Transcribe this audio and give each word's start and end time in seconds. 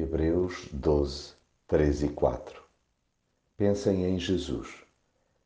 Hebreus 0.00 0.68
12, 0.72 1.32
3 1.66 2.02
e 2.04 2.08
4 2.10 2.62
Pensem 3.56 4.04
em 4.04 4.16
Jesus, 4.16 4.84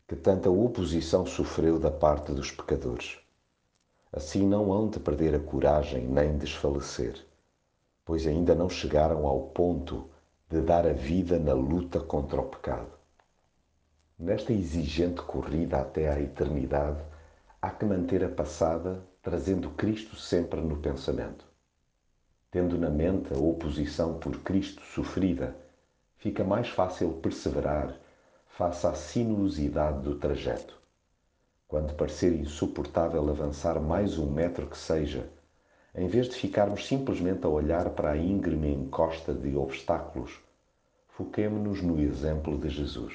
que 0.07 0.15
tanta 0.15 0.51
oposição 0.51 1.25
sofreu 1.25 1.79
da 1.79 1.91
parte 1.91 2.33
dos 2.33 2.51
pecadores. 2.51 3.17
Assim 4.13 4.47
não 4.47 4.71
hão 4.71 4.91
de 4.91 5.01
perder 5.01 5.35
a 5.35 5.41
coragem 5.41 6.07
nem 6.07 6.37
desfalecer, 6.37 7.15
pois 8.05 8.27
ainda 8.27 8.55
não 8.55 8.69
chegaram 8.69 9.27
ao 9.27 9.41
ponto 9.41 10.11
de 10.51 10.61
dar 10.61 10.87
a 10.87 10.93
vida 10.93 11.39
na 11.39 11.55
luta 11.55 11.99
contra 11.99 12.39
o 12.39 12.45
pecado. 12.45 12.93
Nesta 14.19 14.53
exigente 14.53 15.23
corrida 15.23 15.81
até 15.81 16.13
à 16.13 16.21
eternidade, 16.21 17.03
há 17.63 17.71
que 17.71 17.87
manter 17.87 18.23
a 18.23 18.29
passada, 18.29 19.03
trazendo 19.23 19.71
Cristo 19.71 20.15
sempre 20.15 20.61
no 20.61 20.77
pensamento. 20.77 21.52
Tendo 22.53 22.77
na 22.77 22.91
mente 22.91 23.33
a 23.33 23.39
oposição 23.39 24.19
por 24.19 24.41
Cristo 24.41 24.83
sofrida, 24.83 25.57
fica 26.19 26.45
mais 26.45 26.69
fácil 26.69 27.15
perseverar 27.15 27.99
face 28.47 28.87
à 28.87 28.93
sinuosidade 28.93 30.03
do 30.03 30.17
trajeto. 30.17 30.79
Quando 31.67 31.95
parecer 31.95 32.35
insuportável 32.35 33.27
avançar 33.31 33.81
mais 33.81 34.19
um 34.19 34.31
metro 34.31 34.67
que 34.67 34.77
seja, 34.77 35.31
em 35.95 36.07
vez 36.07 36.29
de 36.29 36.35
ficarmos 36.35 36.87
simplesmente 36.87 37.47
a 37.47 37.49
olhar 37.49 37.89
para 37.89 38.11
a 38.11 38.19
íngreme 38.19 38.71
encosta 38.71 39.33
de 39.33 39.57
obstáculos, 39.57 40.39
foquemo-nos 41.09 41.81
no 41.81 41.99
exemplo 42.03 42.59
de 42.59 42.69
Jesus. 42.69 43.15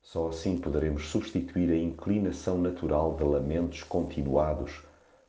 Só 0.00 0.28
assim 0.28 0.60
poderemos 0.60 1.08
substituir 1.08 1.72
a 1.72 1.76
inclinação 1.76 2.56
natural 2.56 3.16
de 3.16 3.24
lamentos 3.24 3.82
continuados 3.82 4.80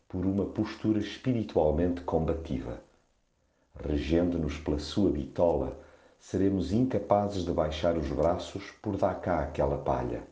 por 0.08 0.28
uma 0.28 0.46
postura 0.46 1.00
espiritualmente 1.00 2.02
combativa 2.02 2.88
regendo-nos 3.84 4.58
pela 4.58 4.80
sua 4.80 5.10
bitola, 5.10 5.80
seremos 6.20 6.72
incapazes 6.72 7.46
de 7.46 7.52
baixar 7.52 7.98
os 7.98 8.10
braços 8.10 8.72
por 8.82 8.98
dar 8.98 9.16
cá 9.22 9.40
aquela 9.42 9.78
palha. 9.78 10.24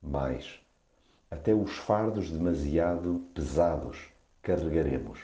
Mas, 0.00 0.60
até 1.30 1.52
os 1.52 1.76
fardos 1.78 2.30
demasiado 2.30 3.26
pesados 3.34 3.98
carregaremos, 4.40 5.18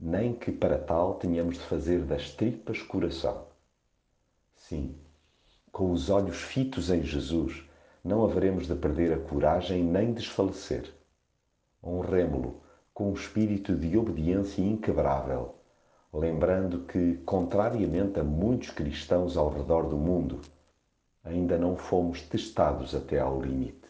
nem 0.00 0.34
que 0.34 0.50
para 0.50 0.78
tal 0.78 1.14
tenhamos 1.14 1.56
de 1.56 1.64
fazer 1.64 2.04
das 2.04 2.30
tripas 2.30 2.82
coração. 2.82 3.46
Sim, 4.56 4.96
com 5.70 5.92
os 5.92 6.10
olhos 6.10 6.38
fitos 6.38 6.90
em 6.90 7.02
Jesus, 7.02 7.64
não 8.02 8.24
haveremos 8.24 8.66
de 8.66 8.74
perder 8.74 9.12
a 9.12 9.18
coragem 9.18 9.84
nem 9.84 10.12
desfalecer. 10.12 10.92
Honremo-lo 11.84 12.62
com 12.92 13.10
um 13.10 13.14
espírito 13.14 13.76
de 13.76 13.96
obediência 13.96 14.62
inquebrável 14.62 15.57
lembrando 16.12 16.80
que, 16.86 17.14
contrariamente 17.24 18.18
a 18.18 18.24
muitos 18.24 18.70
cristãos 18.70 19.36
ao 19.36 19.50
redor 19.50 19.88
do 19.88 19.96
mundo, 19.96 20.40
ainda 21.22 21.58
não 21.58 21.76
fomos 21.76 22.22
testados 22.22 22.94
até 22.94 23.18
ao 23.20 23.40
limite. 23.40 23.86